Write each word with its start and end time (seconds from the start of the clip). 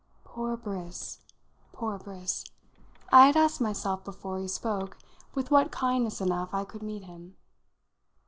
Poor 0.23 0.57
Briss! 0.57 1.19
poor 1.73 1.99
Briss! 1.99 2.43
I 3.11 3.27
had 3.27 3.37
asked 3.37 3.61
myself 3.61 4.03
before 4.03 4.39
he 4.39 4.47
spoke 4.47 4.97
with 5.35 5.51
what 5.51 5.71
kindness 5.71 6.19
enough 6.19 6.55
I 6.55 6.63
could 6.63 6.81
meet 6.81 7.03
him. 7.03 7.37